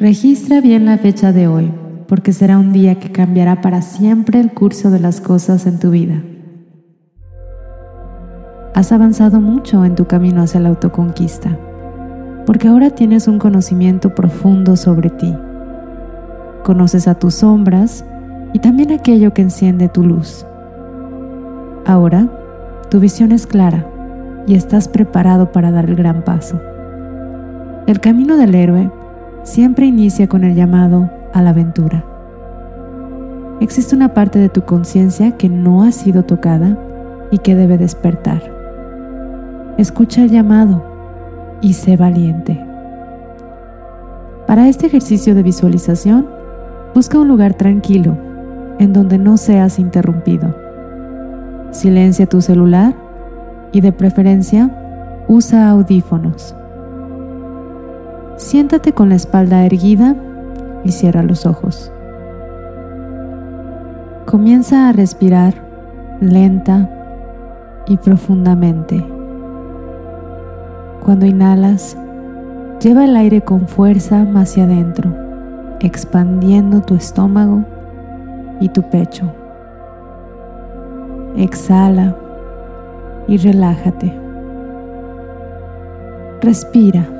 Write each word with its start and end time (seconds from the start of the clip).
Registra 0.00 0.62
bien 0.62 0.86
la 0.86 0.96
fecha 0.96 1.30
de 1.30 1.46
hoy, 1.46 1.70
porque 2.08 2.32
será 2.32 2.58
un 2.58 2.72
día 2.72 2.98
que 2.98 3.12
cambiará 3.12 3.60
para 3.60 3.82
siempre 3.82 4.40
el 4.40 4.50
curso 4.50 4.90
de 4.90 4.98
las 4.98 5.20
cosas 5.20 5.66
en 5.66 5.78
tu 5.78 5.90
vida. 5.90 6.22
Has 8.74 8.92
avanzado 8.92 9.42
mucho 9.42 9.84
en 9.84 9.96
tu 9.96 10.06
camino 10.06 10.40
hacia 10.40 10.58
la 10.58 10.70
autoconquista, 10.70 11.58
porque 12.46 12.68
ahora 12.68 12.88
tienes 12.88 13.28
un 13.28 13.38
conocimiento 13.38 14.14
profundo 14.14 14.74
sobre 14.74 15.10
ti. 15.10 15.36
Conoces 16.64 17.06
a 17.06 17.16
tus 17.16 17.34
sombras 17.34 18.02
y 18.54 18.58
también 18.60 18.92
aquello 18.92 19.34
que 19.34 19.42
enciende 19.42 19.90
tu 19.90 20.02
luz. 20.02 20.46
Ahora, 21.84 22.26
tu 22.90 23.00
visión 23.00 23.32
es 23.32 23.46
clara 23.46 23.86
y 24.46 24.54
estás 24.54 24.88
preparado 24.88 25.52
para 25.52 25.70
dar 25.70 25.90
el 25.90 25.96
gran 25.96 26.24
paso. 26.24 26.58
El 27.86 28.00
camino 28.00 28.38
del 28.38 28.54
héroe 28.54 28.90
siempre 29.42 29.86
inicia 29.86 30.28
con 30.28 30.44
el 30.44 30.54
llamado 30.54 31.10
a 31.32 31.42
la 31.42 31.50
aventura. 31.50 32.04
Existe 33.60 33.94
una 33.94 34.14
parte 34.14 34.38
de 34.38 34.48
tu 34.48 34.62
conciencia 34.62 35.36
que 35.36 35.48
no 35.48 35.82
ha 35.82 35.92
sido 35.92 36.24
tocada 36.24 36.78
y 37.30 37.38
que 37.38 37.54
debe 37.54 37.78
despertar. 37.78 38.42
Escucha 39.76 40.22
el 40.22 40.30
llamado 40.30 40.84
y 41.60 41.74
sé 41.74 41.96
valiente. 41.96 42.64
Para 44.46 44.68
este 44.68 44.86
ejercicio 44.86 45.34
de 45.34 45.42
visualización, 45.42 46.26
busca 46.94 47.18
un 47.18 47.28
lugar 47.28 47.54
tranquilo 47.54 48.16
en 48.78 48.92
donde 48.92 49.18
no 49.18 49.36
seas 49.36 49.78
interrumpido. 49.78 50.54
Silencia 51.70 52.26
tu 52.26 52.40
celular 52.40 52.94
y 53.72 53.80
de 53.80 53.92
preferencia 53.92 54.70
usa 55.28 55.68
audífonos. 55.68 56.56
Siéntate 58.40 58.94
con 58.94 59.10
la 59.10 59.16
espalda 59.16 59.66
erguida 59.66 60.16
y 60.82 60.92
cierra 60.92 61.22
los 61.22 61.44
ojos. 61.44 61.92
Comienza 64.24 64.88
a 64.88 64.92
respirar 64.92 65.52
lenta 66.22 66.88
y 67.86 67.98
profundamente. 67.98 69.06
Cuando 71.04 71.26
inhalas, 71.26 71.98
lleva 72.82 73.04
el 73.04 73.14
aire 73.14 73.42
con 73.42 73.68
fuerza 73.68 74.26
hacia 74.34 74.64
adentro, 74.64 75.14
expandiendo 75.80 76.80
tu 76.80 76.94
estómago 76.94 77.62
y 78.58 78.70
tu 78.70 78.82
pecho. 78.84 79.30
Exhala 81.36 82.16
y 83.28 83.36
relájate. 83.36 84.18
Respira 86.40 87.19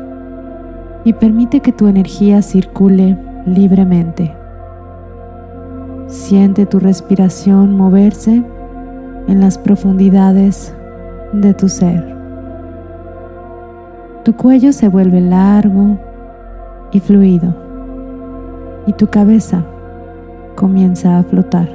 y 1.05 1.13
permite 1.15 1.61
que 1.61 1.73
tu 1.73 1.87
energía 1.87 2.43
circule 2.43 3.17
libremente. 3.47 4.35
Siente 6.07 6.67
tu 6.67 6.81
respiración 6.81 7.77
moverse 7.77 8.43
en 9.29 9.41
las 9.41 9.59
profundidades 9.59 10.75
de 11.33 11.55
tu 11.55 11.69
ser. 11.69 12.17
Tu 14.25 14.35
cuello 14.35 14.73
se 14.73 14.89
vuelve 14.89 15.21
largo 15.21 15.99
y 16.93 17.01
fluido 17.01 17.55
y 18.87 18.93
tu 18.93 19.07
cabeza 19.07 19.65
comienza 20.57 21.19
a 21.19 21.23
flotar. 21.23 21.69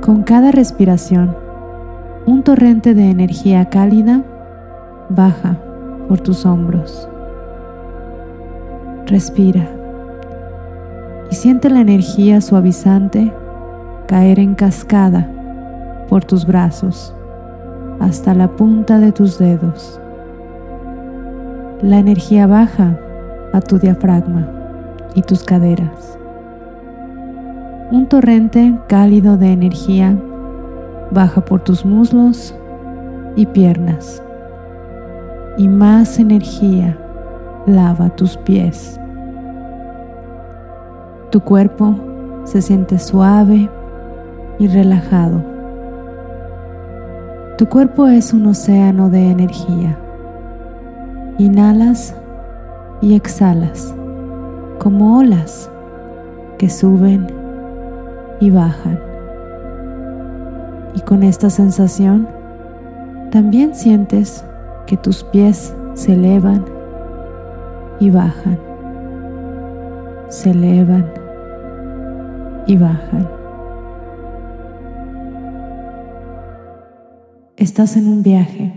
Con 0.00 0.22
cada 0.22 0.50
respiración, 0.50 1.36
un 2.26 2.42
torrente 2.42 2.94
de 2.94 3.10
energía 3.10 3.66
cálida 3.66 4.22
baja 5.08 5.58
por 6.12 6.20
tus 6.20 6.44
hombros. 6.44 7.08
Respira 9.06 9.66
y 11.30 11.34
siente 11.34 11.70
la 11.70 11.80
energía 11.80 12.42
suavizante 12.42 13.32
caer 14.08 14.38
en 14.38 14.54
cascada 14.54 15.26
por 16.10 16.22
tus 16.22 16.44
brazos 16.44 17.14
hasta 17.98 18.34
la 18.34 18.48
punta 18.48 18.98
de 18.98 19.10
tus 19.10 19.38
dedos. 19.38 19.98
La 21.80 21.98
energía 21.98 22.46
baja 22.46 23.00
a 23.54 23.62
tu 23.62 23.78
diafragma 23.78 24.46
y 25.14 25.22
tus 25.22 25.42
caderas. 25.44 26.18
Un 27.90 28.06
torrente 28.06 28.78
cálido 28.86 29.38
de 29.38 29.50
energía 29.50 30.14
baja 31.10 31.42
por 31.42 31.64
tus 31.64 31.86
muslos 31.86 32.54
y 33.34 33.46
piernas 33.46 34.22
y 35.56 35.68
más 35.68 36.18
energía 36.18 36.96
lava 37.66 38.08
tus 38.10 38.36
pies. 38.38 38.98
Tu 41.30 41.40
cuerpo 41.40 41.94
se 42.44 42.60
siente 42.60 42.98
suave 42.98 43.70
y 44.58 44.68
relajado. 44.68 45.42
Tu 47.58 47.66
cuerpo 47.66 48.06
es 48.08 48.32
un 48.32 48.46
océano 48.46 49.08
de 49.10 49.30
energía. 49.30 49.98
Inhalas 51.38 52.14
y 53.00 53.14
exhalas 53.14 53.94
como 54.78 55.18
olas 55.18 55.70
que 56.58 56.68
suben 56.68 57.26
y 58.40 58.50
bajan. 58.50 58.98
Y 60.94 61.00
con 61.00 61.22
esta 61.22 61.50
sensación 61.50 62.28
también 63.30 63.74
sientes 63.74 64.44
que 64.86 64.96
tus 64.96 65.24
pies 65.24 65.74
se 65.94 66.14
elevan 66.14 66.64
y 68.00 68.10
bajan, 68.10 68.58
se 70.28 70.50
elevan 70.50 71.12
y 72.66 72.76
bajan. 72.76 73.28
Estás 77.56 77.96
en 77.96 78.08
un 78.08 78.22
viaje, 78.22 78.72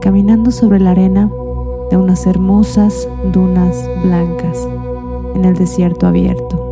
caminando 0.00 0.50
sobre 0.50 0.80
la 0.80 0.90
arena 0.90 1.30
de 1.90 1.96
unas 1.96 2.26
hermosas 2.26 3.08
dunas 3.32 3.88
blancas 4.02 4.68
en 5.34 5.44
el 5.44 5.54
desierto 5.54 6.06
abierto. 6.06 6.62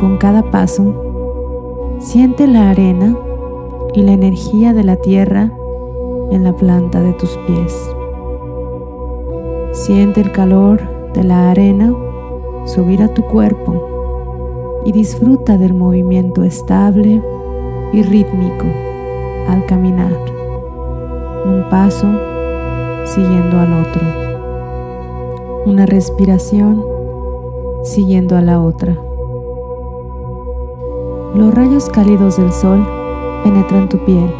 Con 0.00 0.16
cada 0.16 0.50
paso, 0.50 1.98
siente 1.98 2.46
la 2.46 2.70
arena 2.70 3.16
y 3.92 4.02
la 4.02 4.12
energía 4.12 4.72
de 4.72 4.84
la 4.84 4.96
tierra 4.96 5.52
en 6.30 6.44
la 6.44 6.52
planta 6.52 7.00
de 7.00 7.12
tus 7.14 7.36
pies. 7.46 7.90
Siente 9.72 10.20
el 10.20 10.32
calor 10.32 10.80
de 11.14 11.24
la 11.24 11.50
arena 11.50 11.94
subir 12.66 13.02
a 13.02 13.08
tu 13.08 13.22
cuerpo 13.22 14.82
y 14.84 14.92
disfruta 14.92 15.56
del 15.56 15.74
movimiento 15.74 16.44
estable 16.44 17.22
y 17.92 18.02
rítmico 18.02 18.66
al 19.48 19.64
caminar, 19.66 20.12
un 21.46 21.64
paso 21.70 22.06
siguiendo 23.06 23.58
al 23.58 23.72
otro, 23.80 24.02
una 25.64 25.86
respiración 25.86 26.84
siguiendo 27.82 28.36
a 28.36 28.42
la 28.42 28.60
otra. 28.60 28.96
Los 31.34 31.54
rayos 31.54 31.88
cálidos 31.88 32.36
del 32.36 32.52
sol 32.52 32.86
penetran 33.44 33.88
tu 33.88 33.98
piel 34.04 34.30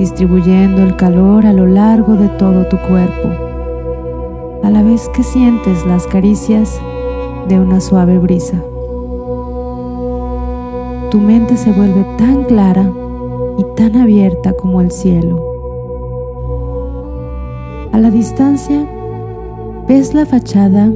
distribuyendo 0.00 0.82
el 0.82 0.96
calor 0.96 1.44
a 1.44 1.52
lo 1.52 1.66
largo 1.66 2.14
de 2.14 2.30
todo 2.30 2.66
tu 2.68 2.78
cuerpo, 2.78 3.28
a 4.62 4.70
la 4.70 4.82
vez 4.82 5.10
que 5.10 5.22
sientes 5.22 5.84
las 5.84 6.06
caricias 6.06 6.80
de 7.48 7.60
una 7.60 7.82
suave 7.82 8.16
brisa. 8.16 8.56
Tu 11.10 11.18
mente 11.18 11.58
se 11.58 11.70
vuelve 11.72 12.02
tan 12.16 12.44
clara 12.44 12.90
y 13.58 13.64
tan 13.76 13.94
abierta 13.96 14.54
como 14.54 14.80
el 14.80 14.90
cielo. 14.90 15.38
A 17.92 17.98
la 17.98 18.10
distancia 18.10 18.88
ves 19.86 20.14
la 20.14 20.24
fachada 20.24 20.90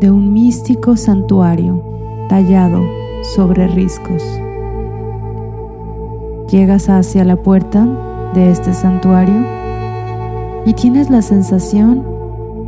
de 0.00 0.10
un 0.10 0.34
místico 0.34 0.98
santuario 0.98 1.82
tallado 2.28 2.82
sobre 3.34 3.68
riscos. 3.68 4.22
Llegas 6.50 6.90
hacia 6.90 7.24
la 7.24 7.36
puerta 7.36 8.09
de 8.34 8.50
este 8.50 8.74
santuario 8.74 9.44
y 10.66 10.74
tienes 10.74 11.10
la 11.10 11.22
sensación 11.22 12.04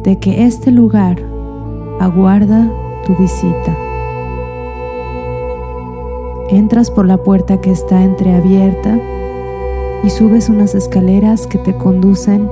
de 0.03 0.19
que 0.19 0.45
este 0.45 0.71
lugar 0.71 1.19
aguarda 2.01 2.71
tu 3.07 3.15
visita. 3.17 3.77
Entras 6.49 6.91
por 6.91 7.07
la 7.07 7.19
puerta 7.19 7.61
que 7.61 7.71
está 7.71 8.03
entreabierta 8.03 8.99
y 10.03 10.11
subes 10.11 10.49
unas 10.49 10.75
escaleras 10.75 11.47
que 11.47 11.59
te 11.59 11.77
conducen 11.77 12.49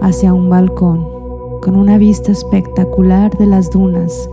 hacia 0.00 0.32
un 0.32 0.48
balcón 0.48 1.06
con 1.60 1.76
una 1.76 1.98
vista 1.98 2.32
espectacular 2.32 3.36
de 3.36 3.46
las 3.46 3.70
dunas 3.70 4.28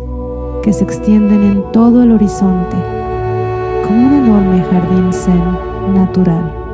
que 0.63 0.73
se 0.73 0.83
extienden 0.83 1.43
en 1.43 1.71
todo 1.71 2.03
el 2.03 2.11
horizonte 2.11 2.77
como 3.85 4.07
un 4.07 4.13
enorme 4.13 4.63
jardín 4.63 5.11
zen 5.11 5.93
natural 5.93 6.64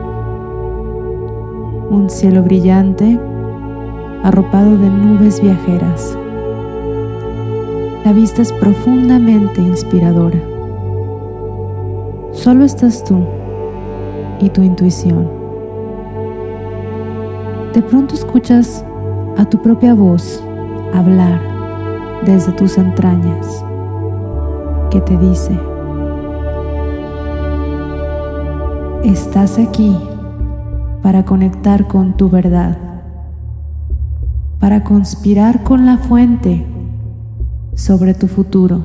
un 1.92 2.10
cielo 2.10 2.42
brillante 2.42 3.20
arropado 4.24 4.78
de 4.78 4.90
nubes 4.90 5.42
viajeras. 5.42 6.18
La 8.06 8.14
vista 8.14 8.42
es 8.42 8.54
profundamente 8.54 9.62
inspiradora. 9.62 10.40
Solo 12.32 12.64
estás 12.64 13.04
tú 13.04 13.20
y 14.40 14.50
tu 14.50 14.62
intuición. 14.62 15.30
De 17.74 17.82
pronto 17.82 18.16
escuchas 18.16 18.86
a 19.38 19.44
tu 19.44 19.62
propia 19.62 19.94
voz 19.94 20.42
hablar 20.94 21.42
desde 22.26 22.54
tus 22.54 22.78
entrañas 22.78 23.66
que 24.92 25.02
te 25.02 25.18
dice, 25.18 25.60
estás 29.04 29.60
aquí 29.60 29.98
para 31.02 31.26
conectar 31.26 31.88
con 31.88 32.16
tu 32.16 32.30
verdad, 32.30 32.78
para 34.60 34.84
conspirar 34.84 35.64
con 35.64 35.86
la 35.86 35.98
fuente 35.98 36.66
sobre 37.74 38.14
tu 38.14 38.28
futuro. 38.28 38.82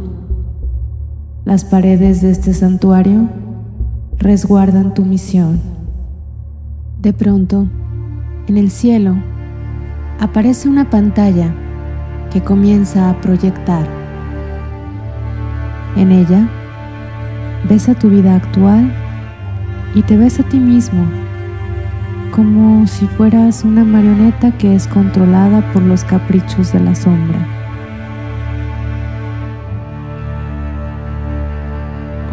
Las 1.45 1.65
paredes 1.65 2.23
de 2.23 2.31
este 2.31 2.55
santuario 2.55 3.29
resguardan 4.19 4.95
tu 4.95 5.05
misión. 5.05 5.61
De 7.01 7.13
pronto, 7.13 7.69
en 8.49 8.57
el 8.57 8.71
cielo, 8.71 9.15
aparece 10.19 10.69
una 10.69 10.89
pantalla 10.89 11.55
que 12.33 12.43
comienza 12.43 13.11
a 13.11 13.21
proyectar. 13.21 13.87
En 15.97 16.11
ella, 16.11 16.49
ves 17.69 17.89
a 17.89 17.95
tu 17.95 18.09
vida 18.09 18.35
actual 18.35 18.93
y 19.95 20.03
te 20.03 20.17
ves 20.17 20.41
a 20.41 20.43
ti 20.43 20.59
mismo 20.59 21.26
como 22.37 22.87
si 22.87 23.07
fueras 23.07 23.65
una 23.65 23.83
marioneta 23.83 24.53
que 24.59 24.75
es 24.75 24.87
controlada 24.87 25.63
por 25.73 25.81
los 25.81 26.05
caprichos 26.05 26.71
de 26.71 26.81
la 26.81 26.95
sombra. 26.95 27.39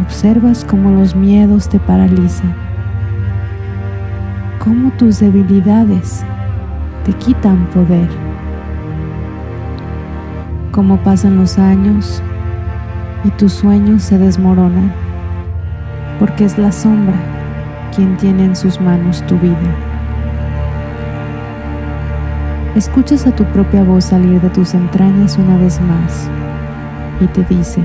Observas 0.03 0.65
cómo 0.65 0.91
los 0.91 1.15
miedos 1.15 1.69
te 1.69 1.79
paralizan, 1.79 2.53
cómo 4.59 4.91
tus 4.97 5.21
debilidades 5.21 6.25
te 7.05 7.13
quitan 7.13 7.65
poder, 7.67 8.09
cómo 10.71 10.97
pasan 10.97 11.37
los 11.37 11.57
años 11.57 12.21
y 13.23 13.29
tus 13.29 13.53
sueños 13.53 14.03
se 14.03 14.17
desmoronan, 14.17 14.91
porque 16.19 16.43
es 16.43 16.57
la 16.57 16.73
sombra 16.73 17.15
quien 17.95 18.17
tiene 18.17 18.43
en 18.43 18.55
sus 18.57 18.81
manos 18.81 19.25
tu 19.27 19.39
vida. 19.39 19.92
Escuchas 22.75 23.27
a 23.27 23.35
tu 23.35 23.43
propia 23.45 23.83
voz 23.83 24.05
salir 24.05 24.41
de 24.41 24.49
tus 24.49 24.73
entrañas 24.73 25.37
una 25.37 25.57
vez 25.57 25.79
más 25.79 26.27
y 27.21 27.27
te 27.27 27.43
dice, 27.43 27.81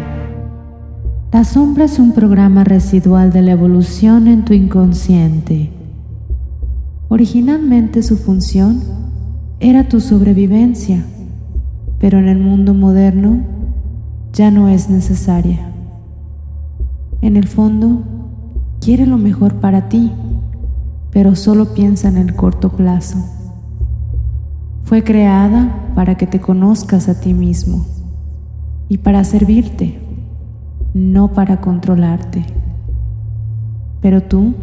la 1.30 1.44
sombra 1.44 1.84
es 1.84 1.98
un 1.98 2.14
programa 2.14 2.64
residual 2.64 3.30
de 3.30 3.42
la 3.42 3.50
evolución 3.50 4.26
en 4.28 4.46
tu 4.46 4.54
inconsciente. 4.54 5.68
Originalmente 7.10 8.02
su 8.02 8.16
función 8.16 8.80
era 9.60 9.90
tu 9.90 10.00
sobrevivencia, 10.00 11.04
pero 11.98 12.18
en 12.18 12.28
el 12.28 12.38
mundo 12.38 12.72
moderno 12.72 13.42
ya 14.32 14.50
no 14.50 14.70
es 14.70 14.88
necesaria. 14.88 15.70
En 17.20 17.36
el 17.36 17.46
fondo, 17.46 18.04
quiere 18.80 19.04
lo 19.04 19.18
mejor 19.18 19.56
para 19.56 19.90
ti, 19.90 20.10
pero 21.10 21.36
solo 21.36 21.74
piensa 21.74 22.08
en 22.08 22.16
el 22.16 22.34
corto 22.34 22.70
plazo. 22.70 23.37
Fue 24.88 25.04
creada 25.04 25.92
para 25.94 26.14
que 26.14 26.26
te 26.26 26.40
conozcas 26.40 27.10
a 27.10 27.20
ti 27.20 27.34
mismo 27.34 27.84
y 28.88 28.96
para 28.96 29.22
servirte, 29.22 29.98
no 30.94 31.34
para 31.34 31.60
controlarte. 31.60 32.46
Pero 34.00 34.22
tú 34.22 34.54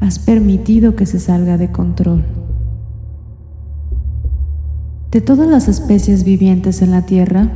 has 0.00 0.18
permitido 0.18 0.94
que 0.94 1.06
se 1.06 1.20
salga 1.20 1.56
de 1.56 1.72
control. 1.72 2.22
De 5.10 5.22
todas 5.22 5.48
las 5.48 5.68
especies 5.68 6.24
vivientes 6.24 6.82
en 6.82 6.90
la 6.90 7.06
Tierra, 7.06 7.48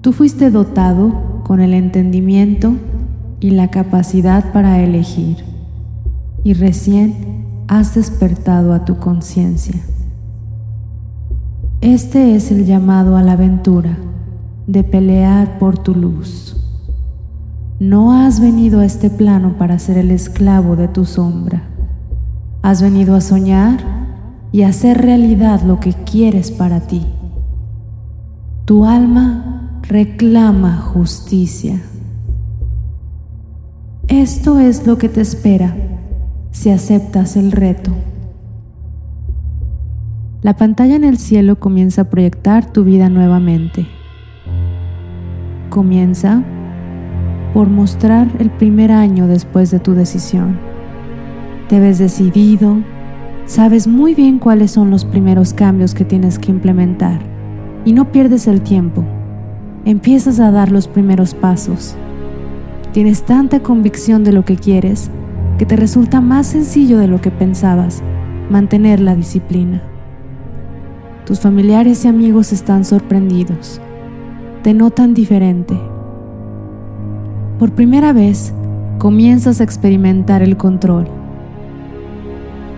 tú 0.00 0.14
fuiste 0.14 0.50
dotado 0.50 1.42
con 1.44 1.60
el 1.60 1.74
entendimiento 1.74 2.72
y 3.40 3.50
la 3.50 3.68
capacidad 3.68 4.54
para 4.54 4.82
elegir, 4.82 5.44
y 6.44 6.54
recién 6.54 7.44
has 7.68 7.94
despertado 7.94 8.72
a 8.72 8.86
tu 8.86 8.96
conciencia. 8.96 9.74
Este 11.80 12.34
es 12.34 12.50
el 12.50 12.66
llamado 12.66 13.16
a 13.16 13.22
la 13.22 13.32
aventura 13.32 13.96
de 14.66 14.82
pelear 14.82 15.60
por 15.60 15.78
tu 15.78 15.94
luz. 15.94 16.56
No 17.78 18.12
has 18.12 18.40
venido 18.40 18.80
a 18.80 18.84
este 18.84 19.10
plano 19.10 19.54
para 19.58 19.78
ser 19.78 19.96
el 19.96 20.10
esclavo 20.10 20.74
de 20.74 20.88
tu 20.88 21.04
sombra. 21.04 21.62
Has 22.62 22.82
venido 22.82 23.14
a 23.14 23.20
soñar 23.20 23.78
y 24.50 24.62
hacer 24.62 24.98
realidad 25.00 25.62
lo 25.62 25.78
que 25.78 25.92
quieres 25.92 26.50
para 26.50 26.80
ti. 26.80 27.06
Tu 28.64 28.84
alma 28.84 29.80
reclama 29.82 30.78
justicia. 30.78 31.80
Esto 34.08 34.58
es 34.58 34.84
lo 34.84 34.98
que 34.98 35.08
te 35.08 35.20
espera 35.20 35.76
si 36.50 36.70
aceptas 36.70 37.36
el 37.36 37.52
reto. 37.52 37.92
La 40.40 40.54
pantalla 40.54 40.94
en 40.94 41.02
el 41.02 41.18
cielo 41.18 41.58
comienza 41.58 42.02
a 42.02 42.10
proyectar 42.10 42.72
tu 42.72 42.84
vida 42.84 43.08
nuevamente. 43.08 43.88
Comienza 45.68 46.44
por 47.52 47.68
mostrar 47.68 48.28
el 48.38 48.48
primer 48.50 48.92
año 48.92 49.26
después 49.26 49.72
de 49.72 49.80
tu 49.80 49.94
decisión. 49.94 50.60
Te 51.68 51.80
ves 51.80 51.98
decidido, 51.98 52.76
sabes 53.46 53.88
muy 53.88 54.14
bien 54.14 54.38
cuáles 54.38 54.70
son 54.70 54.92
los 54.92 55.04
primeros 55.04 55.52
cambios 55.54 55.92
que 55.92 56.04
tienes 56.04 56.38
que 56.38 56.52
implementar 56.52 57.18
y 57.84 57.92
no 57.92 58.12
pierdes 58.12 58.46
el 58.46 58.60
tiempo. 58.60 59.04
Empiezas 59.84 60.38
a 60.38 60.52
dar 60.52 60.70
los 60.70 60.86
primeros 60.86 61.34
pasos. 61.34 61.96
Tienes 62.92 63.24
tanta 63.24 63.60
convicción 63.60 64.22
de 64.22 64.32
lo 64.32 64.44
que 64.44 64.54
quieres 64.54 65.10
que 65.58 65.66
te 65.66 65.74
resulta 65.74 66.20
más 66.20 66.46
sencillo 66.46 66.96
de 66.98 67.08
lo 67.08 67.20
que 67.20 67.32
pensabas 67.32 68.04
mantener 68.50 69.00
la 69.00 69.16
disciplina. 69.16 69.82
Tus 71.28 71.40
familiares 71.40 72.06
y 72.06 72.08
amigos 72.08 72.54
están 72.54 72.86
sorprendidos. 72.86 73.82
Te 74.62 74.72
notan 74.72 75.12
diferente. 75.12 75.78
Por 77.58 77.72
primera 77.72 78.14
vez, 78.14 78.54
comienzas 78.96 79.60
a 79.60 79.64
experimentar 79.64 80.40
el 80.40 80.56
control. 80.56 81.06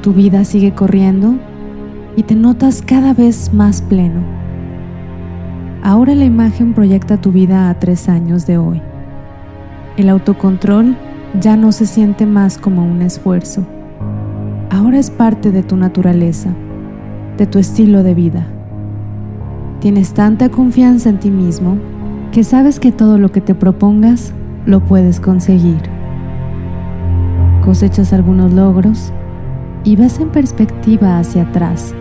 Tu 0.03 0.13
vida 0.13 0.45
sigue 0.45 0.75
corriendo 0.75 1.37
y 2.17 2.25
te 2.25 2.35
notas 2.35 2.83
cada 2.83 3.15
vez 3.15 3.55
más 3.55 3.83
pleno. 3.83 4.21
Ahora 5.85 6.17
la 6.17 6.25
imagen 6.25 6.75
proyecta 6.75 7.21
tu 7.21 7.31
vida 7.31 7.71
a 7.71 7.79
tres 7.79 8.09
años 8.09 8.49
de 8.49 8.59
hoy. 8.59 8.83
El 9.97 10.09
autocontrol 10.09 10.97
ya 11.41 11.57
no 11.57 11.71
se 11.71 11.87
siente 11.87 12.27
más 12.27 12.59
como 12.59 12.85
un 12.85 13.01
esfuerzo. 13.03 13.65
Ahora 14.71 14.99
es 14.99 15.09
parte 15.09 15.53
de 15.53 15.63
tu 15.63 15.77
naturaleza 15.77 16.53
de 17.41 17.47
tu 17.47 17.59
estilo 17.59 18.03
de 18.03 18.13
vida. 18.13 18.47
Tienes 19.81 20.13
tanta 20.13 20.51
confianza 20.51 21.09
en 21.09 21.19
ti 21.19 21.31
mismo 21.31 21.79
que 22.33 22.45
sabes 22.45 22.79
que 22.79 22.93
todo 22.93 23.17
lo 23.17 23.33
que 23.33 23.41
te 23.41 23.55
propongas 23.55 24.35
lo 24.67 24.81
puedes 24.81 25.21
conseguir. 25.21 25.81
Cosechas 27.65 28.13
algunos 28.13 28.53
logros 28.53 29.11
y 29.85 29.97
vas 29.97 30.21
en 30.21 30.29
perspectiva 30.29 31.19
hacia 31.19 31.45
atrás, 31.45 31.95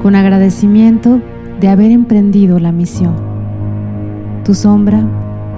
con 0.00 0.14
agradecimiento 0.14 1.20
de 1.58 1.68
haber 1.70 1.90
emprendido 1.90 2.60
la 2.60 2.70
misión. 2.70 3.16
Tu 4.44 4.54
sombra 4.54 5.02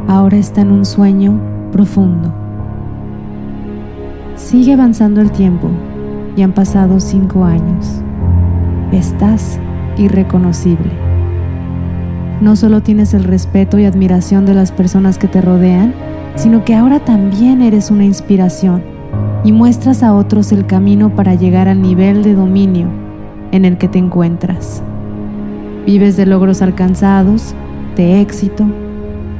ahora 0.09 0.39
está 0.39 0.63
en 0.63 0.71
un 0.71 0.87
sueño 0.87 1.39
profundo. 1.73 2.33
Sigue 4.35 4.73
avanzando 4.73 5.21
el 5.21 5.31
tiempo 5.31 5.69
y 6.37 6.41
han 6.41 6.53
pasado 6.53 7.01
cinco 7.01 7.45
años 7.45 8.03
estás 8.93 9.59
irreconocible. 9.97 10.93
No 12.41 12.55
solo 12.55 12.83
tienes 12.83 13.15
el 13.15 13.25
respeto 13.25 13.79
y 13.79 13.87
admiración 13.87 14.45
de 14.45 14.55
las 14.55 14.71
personas 14.71 15.17
que 15.19 15.27
te 15.29 15.41
rodean, 15.41 15.95
sino 16.35 16.65
que 16.65 16.75
ahora 16.75 17.01
también 17.01 17.63
eres 17.63 17.91
una 17.91 18.05
inspiración 18.05 18.83
y 19.43 19.53
muestras 19.53 20.03
a 20.03 20.13
otros 20.13 20.53
el 20.53 20.67
camino 20.67 21.15
para 21.15 21.35
llegar 21.35 21.69
al 21.69 21.81
nivel 21.81 22.23
de 22.23 22.35
dominio 22.35 22.89
en 23.53 23.65
el 23.65 23.79
que 23.79 23.89
te 23.89 23.99
encuentras. 23.99 24.83
Vives 25.87 26.17
de 26.17 26.27
logros 26.27 26.63
alcanzados, 26.63 27.55
de 27.97 28.21
éxito 28.21 28.67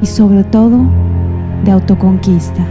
y 0.01 0.05
sobre 0.07 0.43
todo 0.43 0.79
de 1.63 1.71
autoconquista. 1.71 2.65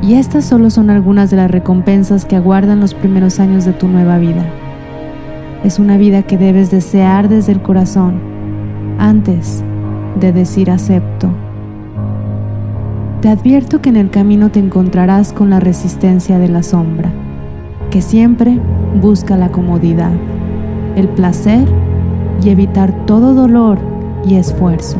Y 0.00 0.14
estas 0.14 0.44
solo 0.44 0.70
son 0.70 0.90
algunas 0.90 1.30
de 1.30 1.38
las 1.38 1.50
recompensas 1.50 2.24
que 2.24 2.36
aguardan 2.36 2.80
los 2.80 2.94
primeros 2.94 3.40
años 3.40 3.64
de 3.64 3.72
tu 3.72 3.88
nueva 3.88 4.18
vida. 4.18 4.44
Es 5.64 5.78
una 5.78 5.96
vida 5.96 6.24
que 6.24 6.36
debes 6.36 6.70
desear 6.70 7.30
desde 7.30 7.52
el 7.52 7.62
corazón 7.62 8.20
antes 8.98 9.64
de 10.20 10.30
decir 10.30 10.70
acepto. 10.70 11.30
Te 13.22 13.30
advierto 13.30 13.80
que 13.80 13.88
en 13.88 13.96
el 13.96 14.10
camino 14.10 14.50
te 14.50 14.60
encontrarás 14.60 15.32
con 15.32 15.48
la 15.48 15.60
resistencia 15.60 16.38
de 16.38 16.48
la 16.48 16.62
sombra, 16.62 17.10
que 17.90 18.02
siempre 18.02 18.60
busca 19.00 19.38
la 19.38 19.48
comodidad, 19.48 20.12
el 20.96 21.08
placer 21.08 21.66
y 22.42 22.50
evitar 22.50 23.06
todo 23.06 23.32
dolor 23.32 23.78
y 24.26 24.34
esfuerzo. 24.34 24.98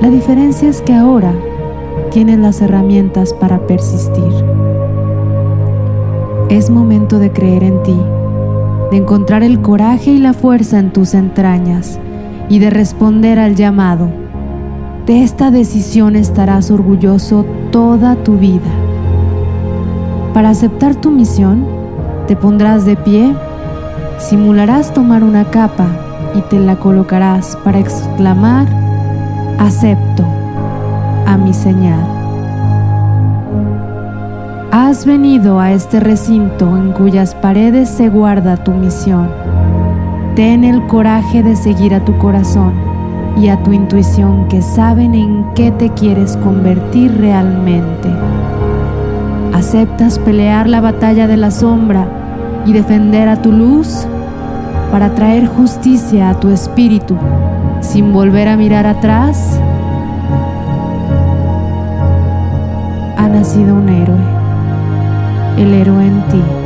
La 0.00 0.10
diferencia 0.10 0.68
es 0.68 0.80
que 0.80 0.94
ahora 0.94 1.32
tienes 2.12 2.38
las 2.38 2.62
herramientas 2.62 3.32
para 3.34 3.66
persistir. 3.66 4.32
Es 6.50 6.70
momento 6.70 7.18
de 7.18 7.32
creer 7.32 7.64
en 7.64 7.82
ti, 7.82 7.98
de 8.90 8.98
encontrar 8.98 9.42
el 9.42 9.60
coraje 9.60 10.12
y 10.12 10.18
la 10.18 10.32
fuerza 10.32 10.78
en 10.78 10.92
tus 10.92 11.14
entrañas 11.14 11.98
y 12.48 12.58
de 12.58 12.70
responder 12.70 13.38
al 13.38 13.54
llamado. 13.56 14.08
De 15.06 15.22
esta 15.22 15.50
decisión 15.50 16.16
estarás 16.16 16.70
orgulloso 16.70 17.44
toda 17.70 18.16
tu 18.16 18.38
vida. 18.38 18.70
Para 20.34 20.50
aceptar 20.50 20.94
tu 20.96 21.10
misión, 21.10 21.66
te 22.26 22.36
pondrás 22.36 22.84
de 22.84 22.96
pie, 22.96 23.34
simularás 24.18 24.92
tomar 24.92 25.22
una 25.22 25.50
capa 25.50 25.86
y 26.34 26.40
te 26.42 26.58
la 26.58 26.76
colocarás 26.76 27.56
para 27.64 27.78
exclamar, 27.78 28.66
acepto 29.58 30.24
a 31.26 31.36
mi 31.36 31.54
señal. 31.54 32.25
Has 34.78 35.06
venido 35.06 35.58
a 35.58 35.72
este 35.72 36.00
recinto 36.00 36.76
en 36.76 36.92
cuyas 36.92 37.34
paredes 37.34 37.88
se 37.88 38.10
guarda 38.10 38.58
tu 38.58 38.72
misión. 38.72 39.30
Ten 40.34 40.64
el 40.64 40.86
coraje 40.86 41.42
de 41.42 41.56
seguir 41.56 41.94
a 41.94 42.04
tu 42.04 42.18
corazón 42.18 42.74
y 43.38 43.48
a 43.48 43.56
tu 43.62 43.72
intuición 43.72 44.48
que 44.48 44.60
saben 44.60 45.14
en 45.14 45.46
qué 45.54 45.70
te 45.70 45.88
quieres 45.94 46.36
convertir 46.36 47.16
realmente. 47.18 48.10
¿Aceptas 49.54 50.18
pelear 50.18 50.68
la 50.68 50.82
batalla 50.82 51.26
de 51.26 51.38
la 51.38 51.50
sombra 51.50 52.06
y 52.66 52.74
defender 52.74 53.30
a 53.30 53.40
tu 53.40 53.52
luz 53.52 54.06
para 54.92 55.14
traer 55.14 55.46
justicia 55.46 56.28
a 56.28 56.38
tu 56.38 56.50
espíritu 56.50 57.16
sin 57.80 58.12
volver 58.12 58.46
a 58.46 58.58
mirar 58.58 58.86
atrás? 58.86 59.58
Ha 63.16 63.26
nacido 63.26 63.74
un 63.74 63.88
héroe 63.88 64.35
el 65.56 65.72
héroe 65.72 66.06
en 66.06 66.28
ti. 66.28 66.65